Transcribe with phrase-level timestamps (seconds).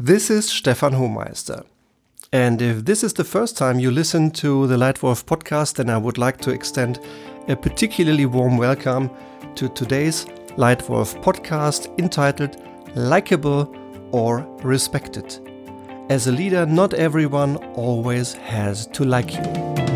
[0.00, 1.64] This is Stefan Homeister.
[2.32, 5.98] And if this is the first time you listen to the Leitwolf podcast, then I
[5.98, 7.00] would like to extend
[7.48, 9.10] a particularly warm welcome
[9.56, 10.24] to today's
[10.56, 12.62] Leitwolf podcast entitled
[12.94, 13.74] Likeable
[14.12, 15.40] or Respected.
[16.08, 19.87] As a leader, not everyone always has to like you.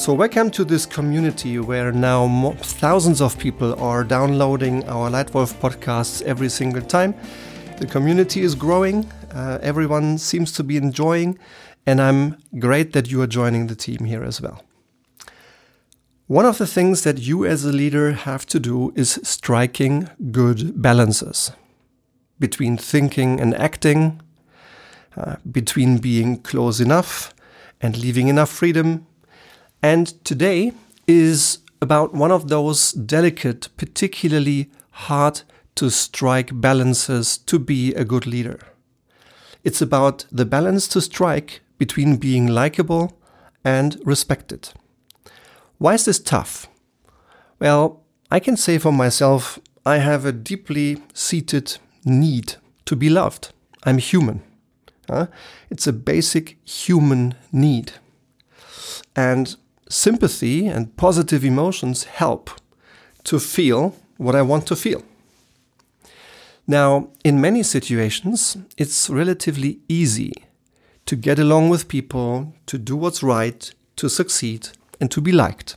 [0.00, 6.22] So, welcome to this community where now thousands of people are downloading our Leitwolf podcasts
[6.22, 7.14] every single time.
[7.76, 11.38] The community is growing, uh, everyone seems to be enjoying,
[11.84, 14.64] and I'm great that you are joining the team here as well.
[16.28, 20.80] One of the things that you as a leader have to do is striking good
[20.80, 21.52] balances
[22.38, 24.22] between thinking and acting,
[25.14, 27.34] uh, between being close enough
[27.82, 29.06] and leaving enough freedom
[29.82, 30.72] and today
[31.06, 35.42] is about one of those delicate, particularly hard
[35.76, 38.60] to strike balances to be a good leader.
[39.64, 43.18] It's about the balance to strike between being likable
[43.64, 44.70] and respected.
[45.78, 46.68] Why is this tough?
[47.58, 53.52] Well, I can say for myself, I have a deeply seated need to be loved.
[53.84, 54.42] I'm human.
[55.08, 55.26] Uh,
[55.70, 57.92] it's a basic human need.
[59.16, 59.56] And
[59.90, 62.50] sympathy and positive emotions help
[63.24, 65.02] to feel what I want to feel.
[66.66, 70.32] Now, in many situations, it's relatively easy
[71.06, 74.68] to get along with people, to do what's right, to succeed,
[75.00, 75.74] and to be liked.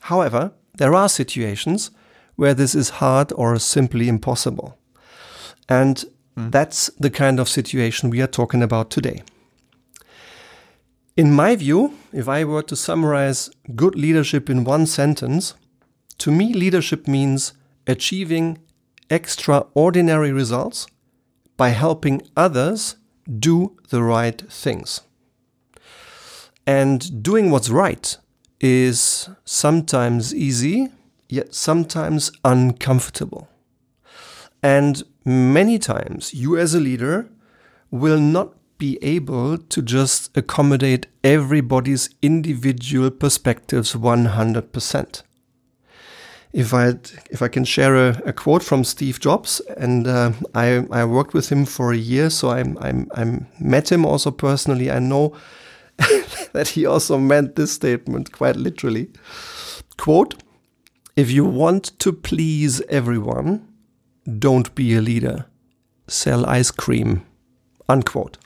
[0.00, 1.90] However, there are situations
[2.36, 4.76] where this is hard or simply impossible.
[5.68, 6.04] And
[6.36, 6.50] hmm.
[6.50, 9.22] that's the kind of situation we are talking about today.
[11.20, 15.52] In my view, if I were to summarize good leadership in one sentence,
[16.16, 17.52] to me, leadership means
[17.86, 18.56] achieving
[19.10, 20.86] extraordinary results
[21.58, 22.96] by helping others
[23.38, 25.02] do the right things.
[26.66, 28.16] And doing what's right
[28.58, 30.88] is sometimes easy,
[31.28, 33.46] yet sometimes uncomfortable.
[34.62, 37.28] And many times, you as a leader
[37.90, 45.22] will not be able to just accommodate everybody's individual perspectives 100%.
[46.52, 46.94] If I
[47.30, 51.32] if I can share a, a quote from Steve Jobs, and uh, I I worked
[51.32, 54.90] with him for a year, so I'm I'm I met him also personally.
[54.90, 55.36] I know
[56.52, 59.10] that he also meant this statement quite literally.
[59.96, 60.42] Quote:
[61.14, 63.68] If you want to please everyone,
[64.26, 65.46] don't be a leader.
[66.08, 67.22] Sell ice cream.
[67.88, 68.38] Unquote.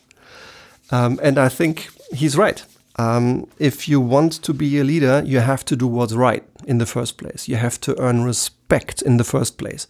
[0.90, 2.64] Um, and I think he's right.
[2.96, 6.78] Um, if you want to be a leader, you have to do what's right in
[6.78, 7.48] the first place.
[7.48, 9.86] You have to earn respect in the first place.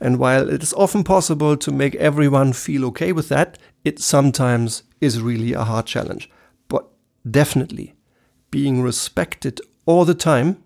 [0.00, 4.82] And while it is often possible to make everyone feel okay with that, it sometimes
[5.00, 6.28] is really a hard challenge.
[6.68, 6.86] But
[7.28, 7.94] definitely,
[8.50, 10.62] being respected all the time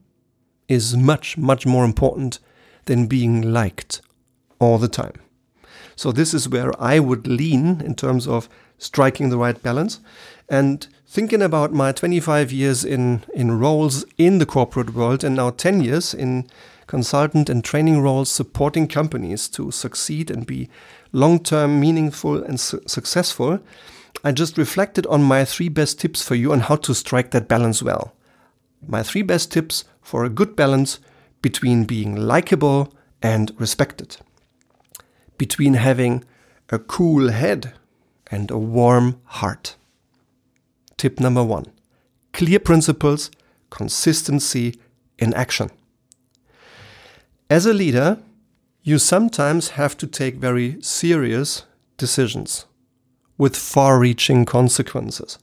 [0.69, 2.39] is much, much more important
[2.87, 4.01] than being liked
[4.59, 5.15] all the time.
[5.97, 8.49] So, this is where I would lean in terms of
[8.85, 10.01] striking the right balance.
[10.49, 15.51] And thinking about my 25 years in, in roles in the corporate world and now
[15.51, 16.49] 10 years in
[16.87, 20.69] consultant and training roles supporting companies to succeed and be
[21.13, 23.59] long term, meaningful, and su- successful,
[24.23, 27.49] I just reflected on my three best tips for you on how to strike that
[27.49, 28.13] balance well.
[28.87, 30.99] My three best tips for a good balance
[31.41, 34.19] between being likable and respected,
[35.39, 36.25] between having
[36.71, 37.73] a cool head
[38.35, 39.77] and a warm heart.
[40.97, 41.67] Tip number one
[42.33, 43.31] clear principles,
[43.71, 44.81] consistency
[45.19, 45.71] in action.
[47.49, 48.19] As a leader,
[48.83, 51.65] you sometimes have to take very serious
[51.97, 52.67] decisions
[53.39, 55.39] with far reaching consequences.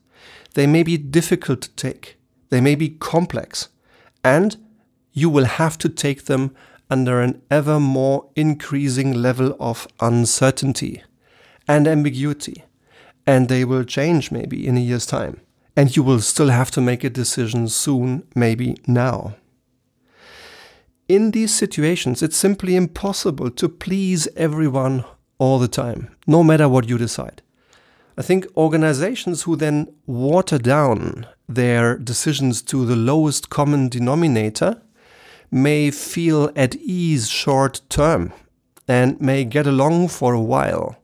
[0.53, 2.17] They may be difficult to take,
[2.49, 3.69] they may be complex,
[4.21, 4.57] and
[5.13, 6.53] you will have to take them
[6.89, 11.03] under an ever more increasing level of uncertainty
[11.69, 12.65] and ambiguity
[13.25, 15.41] and they will change maybe in a year's time.
[15.75, 19.35] And you will still have to make a decision soon, maybe now.
[21.07, 25.05] In these situations, it's simply impossible to please everyone
[25.37, 27.41] all the time, no matter what you decide.
[28.17, 34.81] I think organizations who then water down their decisions to the lowest common denominator
[35.49, 38.31] may feel at ease short term
[38.87, 41.00] and may get along for a while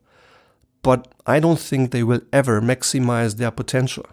[0.81, 4.05] but I don't think they will ever maximize their potential.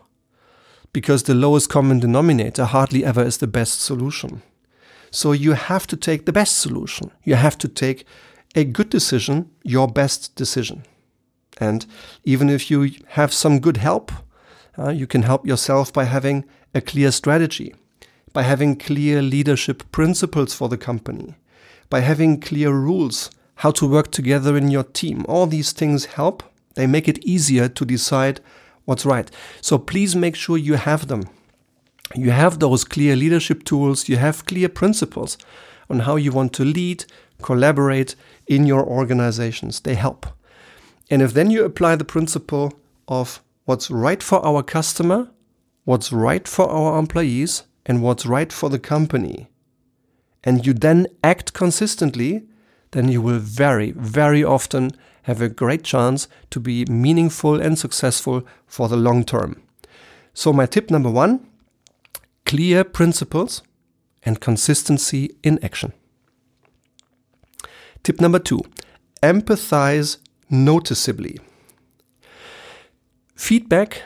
[0.93, 4.43] Because the lowest common denominator hardly ever is the best solution.
[5.11, 7.11] So you have to take the best solution.
[7.25, 8.07] You have to take
[8.55, 10.85] a good decision, your best decision.
[11.59, 11.87] And
[12.25, 14.13] even if you have some good help,
[14.79, 16.45] uh, you can help yourself by having
[16.75, 17.75] a clear strategy,
[18.33, 21.35] by having clear leadership principles for the company,
[21.91, 25.25] by having clear rules how to work together in your team.
[25.29, 26.43] All these things help.
[26.75, 28.41] They make it easier to decide
[28.85, 29.31] what's right.
[29.61, 31.29] So please make sure you have them.
[32.15, 35.39] You have those clear leadership tools, you have clear principles
[35.89, 37.05] on how you want to lead,
[37.43, 38.15] collaborate
[38.47, 39.81] in your organizations.
[39.81, 40.27] They help.
[41.11, 42.73] And if then you apply the principle
[43.09, 45.31] of what's right for our customer,
[45.85, 49.51] what's right for our employees, and what's right for the company,
[50.43, 52.47] and you then act consistently,
[52.93, 54.93] then you will very, very often
[55.25, 59.61] have a great chance to be meaningful and successful for the long term.
[60.33, 61.47] So, my tip number one
[62.47, 63.63] clear principles
[64.23, 65.93] and consistency in action.
[68.03, 68.61] Tip number two
[69.23, 70.19] empathize
[70.51, 71.39] noticeably.
[73.35, 74.03] Feedback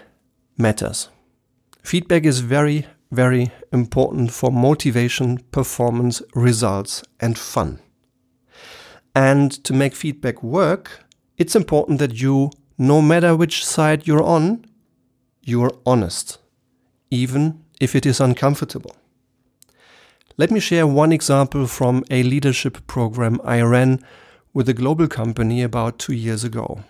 [0.56, 1.08] matters.
[1.82, 7.80] Feedback is very, very important for motivation, performance, results, and fun.
[9.14, 11.04] And to make feedback work,
[11.38, 14.64] it's important that you, no matter which side you're on,
[15.42, 16.38] you're honest,
[17.10, 18.94] even if it is uncomfortable.
[20.36, 24.04] Let me share one example from a leadership program I ran
[24.52, 26.82] with a global company about two years ago.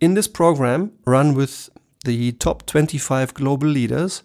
[0.00, 1.70] In this program, run with
[2.04, 4.22] the top 25 global leaders,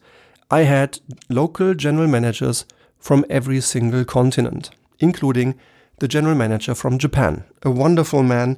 [0.50, 1.00] I had
[1.30, 2.66] local general managers
[3.00, 4.70] from every single continent,
[5.00, 5.56] including
[6.00, 8.58] the general manager from Japan, a wonderful man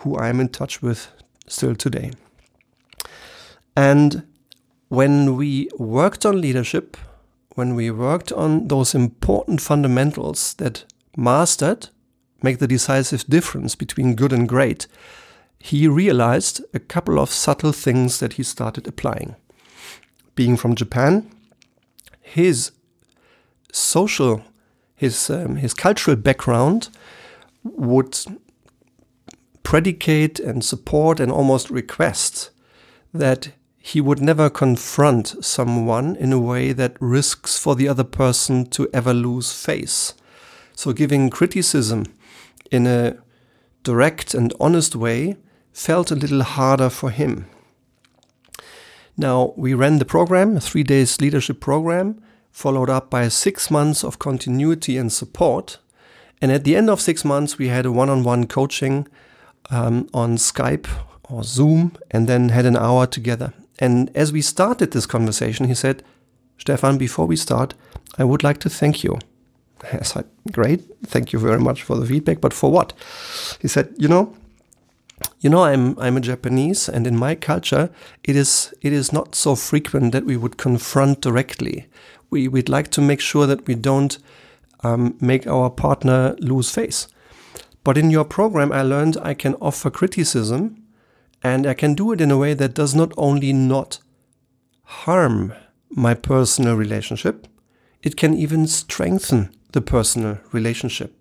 [0.00, 1.08] who I am in touch with
[1.46, 2.12] still today.
[3.76, 4.26] And
[4.88, 6.96] when we worked on leadership,
[7.54, 10.84] when we worked on those important fundamentals that
[11.16, 11.88] mastered
[12.42, 14.86] make the decisive difference between good and great,
[15.58, 19.36] he realized a couple of subtle things that he started applying.
[20.34, 21.30] Being from Japan,
[22.22, 22.72] his
[23.72, 24.42] social,
[24.94, 26.88] his, um, his cultural background
[27.62, 28.18] would
[29.62, 32.50] predicate and support and almost request
[33.12, 38.66] that he would never confront someone in a way that risks for the other person
[38.66, 40.14] to ever lose face.
[40.74, 42.04] So, giving criticism
[42.70, 43.16] in a
[43.82, 45.36] direct and honest way
[45.72, 47.46] felt a little harder for him.
[49.16, 54.04] Now, we ran the program, a three days leadership program, followed up by six months
[54.04, 55.78] of continuity and support.
[56.42, 59.06] And at the end of six months, we had a one on one coaching
[59.70, 60.88] um, on Skype
[61.28, 63.52] or Zoom and then had an hour together.
[63.78, 66.02] And as we started this conversation, he said,
[66.58, 67.74] Stefan, before we start,
[68.18, 69.18] I would like to thank you.
[69.92, 72.92] I said, Great, thank you very much for the feedback, but for what?
[73.60, 74.36] He said, You know,
[75.40, 77.90] you know, I'm I'm a Japanese, and in my culture,
[78.24, 81.86] it is it is not so frequent that we would confront directly.
[82.30, 84.18] We we'd like to make sure that we don't
[84.82, 87.08] um, make our partner lose face.
[87.84, 90.82] But in your program, I learned I can offer criticism
[91.42, 93.98] and I can do it in a way that does not only not
[94.82, 95.54] harm
[95.90, 97.46] my personal relationship,
[98.02, 101.16] it can even strengthen the personal relationship.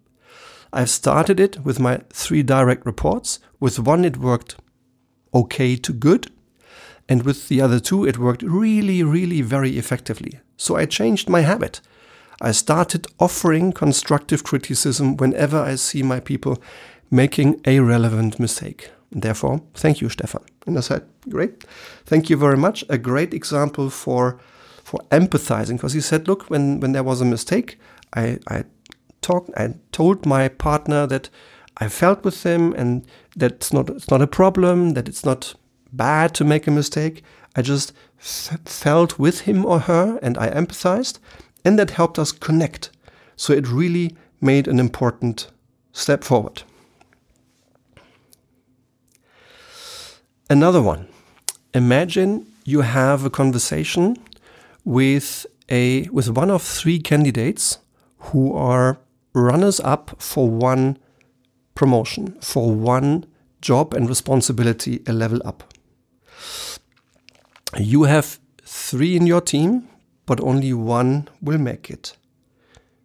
[0.71, 3.39] I've started it with my three direct reports.
[3.59, 4.55] With one, it worked
[5.33, 6.31] okay to good.
[7.07, 10.39] And with the other two, it worked really, really very effectively.
[10.57, 11.81] So I changed my habit.
[12.41, 16.61] I started offering constructive criticism whenever I see my people
[17.11, 18.91] making a relevant mistake.
[19.11, 20.43] Therefore, thank you, Stefan.
[20.67, 21.63] And I said, great.
[22.05, 22.85] Thank you very much.
[22.89, 24.39] A great example for
[24.89, 27.77] for empathizing because he said, look, when, when there was a mistake,
[28.15, 28.63] I, I
[29.21, 31.29] talked, I told my partner that
[31.77, 33.05] I felt with him and
[33.35, 35.53] that's not, it's not a problem, that it's not
[35.93, 37.23] bad to make a mistake.
[37.55, 41.19] I just felt with him or her and I empathized
[41.69, 42.89] and that helped us connect.
[43.35, 45.51] So it really made an important
[45.91, 46.63] step forward.
[50.49, 51.07] Another one.
[51.75, 54.17] Imagine you have a conversation
[54.83, 57.77] with a with one of three candidates
[58.17, 58.97] who are
[59.33, 60.97] runners up for one
[61.75, 63.27] promotion, for one
[63.61, 65.71] job and responsibility a level up.
[67.77, 69.87] You have three in your team,
[70.29, 72.15] but only one will make it.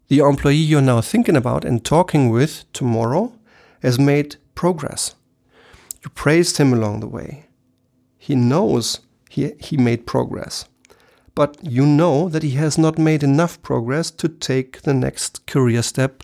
[0.08, 3.32] The employee you're now thinking about and talking with tomorrow
[3.80, 5.14] has made progress.
[6.02, 7.46] You praised him along the way.
[8.18, 9.00] He knows
[9.30, 10.66] he, he made progress.
[11.34, 15.82] but you know that he has not made enough progress to take the next career
[15.82, 16.22] step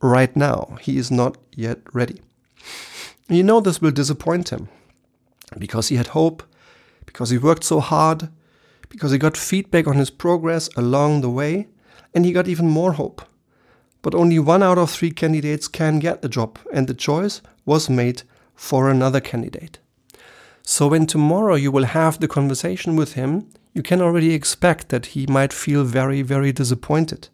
[0.00, 0.76] right now.
[0.80, 2.20] He is not yet ready.
[3.28, 4.68] You know this will disappoint him
[5.58, 6.42] because he had hope,
[7.06, 8.28] because he worked so hard,
[8.88, 11.68] because he got feedback on his progress along the way,
[12.14, 13.22] and he got even more hope.
[14.02, 17.90] But only one out of three candidates can get the job, and the choice was
[17.90, 18.22] made
[18.54, 19.78] for another candidate.
[20.62, 25.06] So when tomorrow you will have the conversation with him, you can already expect that
[25.06, 27.28] he might feel very, very disappointed.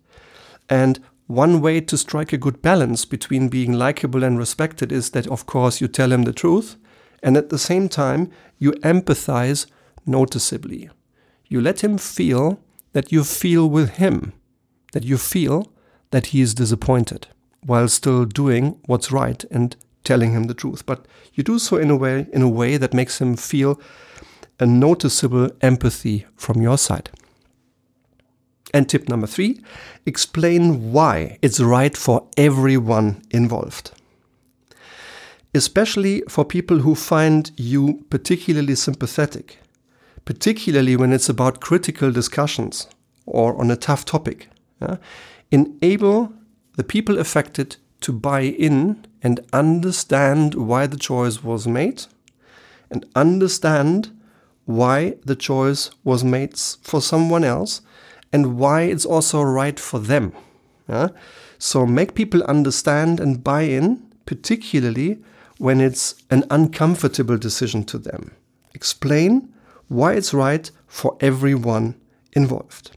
[0.69, 5.27] And one way to strike a good balance between being likable and respected is that,
[5.29, 6.77] of course, you tell him the truth,
[7.23, 9.67] and at the same time, you empathize
[10.05, 10.91] noticeably.
[11.53, 12.61] You let him feel
[12.95, 14.33] that you feel with him,
[14.95, 15.71] that you feel
[16.11, 17.27] that he is disappointed,
[17.63, 20.87] while still doing what's right and telling him the truth.
[20.87, 21.05] But
[21.35, 23.79] you do so in a way in a way that makes him feel
[24.59, 27.11] a noticeable empathy from your side.
[28.73, 29.61] And tip number three,
[30.07, 33.91] explain why it's right for everyone involved.
[35.55, 39.59] Especially for people who find you particularly sympathetic
[40.25, 42.87] particularly when it's about critical discussions
[43.27, 44.49] or on a tough topic.
[44.81, 44.97] Yeah?
[45.51, 46.33] Enable
[46.77, 52.05] the people affected to buy in and understand why the choice was made
[52.91, 54.11] and understand
[54.65, 57.81] why the choice was made for someone else
[58.33, 60.33] and why it's also right for them.
[60.89, 61.09] Yeah?
[61.59, 65.23] So make people understand and buy in, particularly
[65.59, 68.33] when it's an uncomfortable decision to them.
[68.75, 69.53] Explain
[69.93, 71.95] why it's right for everyone
[72.33, 72.93] involved.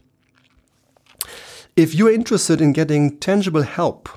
[1.76, 4.08] If you're interested in getting tangible help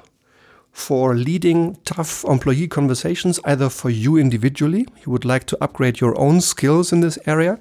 [0.72, 6.18] for leading tough employee conversations, either for you individually, you would like to upgrade your
[6.18, 7.60] own skills in this area,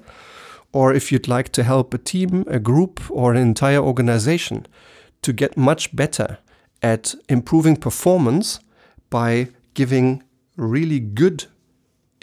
[0.71, 4.65] or if you'd like to help a team, a group, or an entire organization
[5.21, 6.37] to get much better
[6.81, 8.61] at improving performance
[9.09, 10.23] by giving
[10.55, 11.45] really good,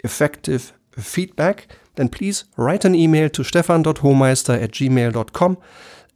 [0.03, 5.57] effective feedback, then please write an email to stefan.homeister at gmail.com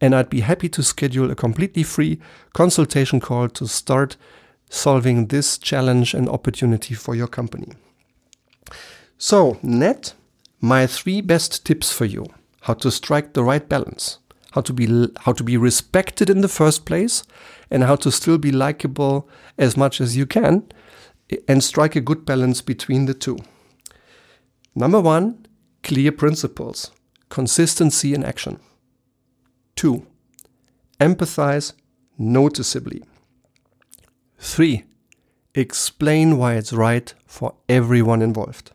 [0.02, 2.18] and I'd be happy to schedule a completely free
[2.52, 4.16] consultation call to start
[4.68, 7.72] solving this challenge and opportunity for your company.
[9.16, 10.14] So, net,
[10.60, 12.26] my three best tips for you
[12.62, 14.18] how to strike the right balance,
[14.52, 17.22] how to be how to be respected in the first place,
[17.70, 20.64] and how to still be likable as much as you can,
[21.30, 23.38] eh, and strike a good balance between the two.
[24.74, 25.46] Number one,
[25.82, 26.90] clear principles,
[27.28, 28.60] consistency in action.
[29.74, 30.06] Two,
[31.00, 31.72] empathize
[32.18, 33.02] noticeably.
[34.38, 34.84] Three,
[35.54, 38.72] explain why it's right for everyone involved.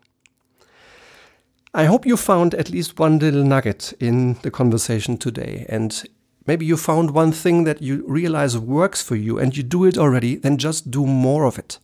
[1.74, 6.04] I hope you found at least one little nugget in the conversation today, and
[6.48, 9.98] maybe you found one thing that you realize works for you and you do it
[9.98, 11.78] already, then just do more of it.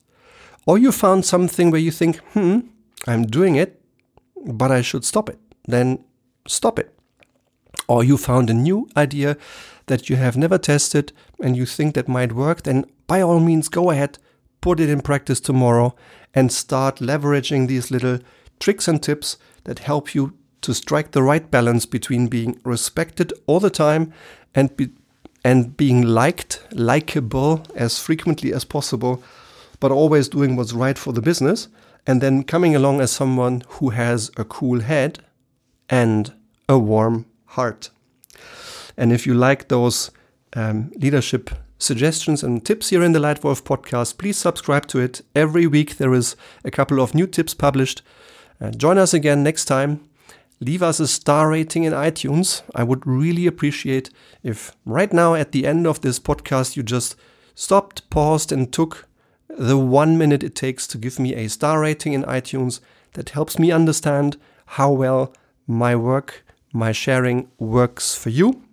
[0.66, 2.62] Or you found something where you think, hmm,
[3.06, 3.83] I'm doing it,
[4.46, 6.04] but I should stop it, then
[6.48, 6.94] stop it.
[7.88, 9.38] Or you found a new idea
[9.88, 13.68] that you have never tested and you think that might work, then by all means
[13.68, 14.18] go ahead,
[14.62, 15.96] put it in practice tomorrow,
[16.34, 18.20] and start leveraging these little
[18.60, 23.60] tricks and tips that help you to strike the right balance between being respected all
[23.60, 24.14] the time
[24.56, 24.90] and be,
[25.44, 29.22] and being liked, likable as frequently as possible,
[29.82, 31.68] but always doing what's right for the business
[32.06, 35.20] and then coming along as someone who has a cool head
[35.90, 36.34] and
[36.68, 37.90] a warm heart.
[38.98, 40.12] And if you like those
[40.56, 45.22] um, leadership suggestions and tips here in the Leitwolf podcast, please subscribe to it.
[45.36, 48.02] Every week there is a couple of new tips published.
[48.62, 50.08] Uh, join us again next time.
[50.60, 52.62] Leave us a star rating in iTunes.
[52.74, 54.10] I would really appreciate
[54.44, 57.16] if right now at the end of this podcast you just
[57.54, 59.08] stopped, paused, and took
[59.50, 62.80] the one minute it takes to give me a star rating in iTunes
[63.14, 65.34] that helps me understand how well
[65.68, 68.64] my work, my sharing works for you.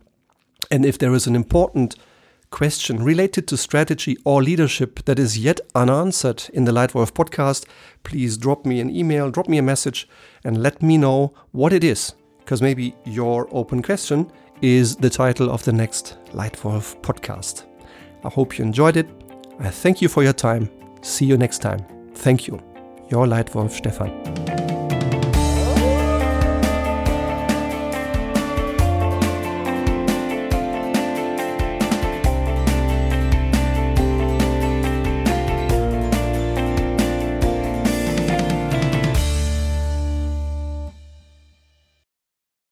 [0.71, 1.97] And if there is an important
[2.51, 7.65] question related to strategy or leadership that is yet unanswered in the Leitwolf podcast,
[8.03, 10.09] please drop me an email, drop me a message,
[10.45, 12.15] and let me know what it is.
[12.39, 14.31] Because maybe your open question
[14.63, 17.65] is the title of the next Leitwolf podcast.
[18.25, 19.09] I hope you enjoyed it.
[19.61, 20.71] I thank you for your time.
[21.03, 21.85] See you next time.
[22.15, 22.59] Thank you.
[23.11, 24.40] Your Leitwolf Stefan.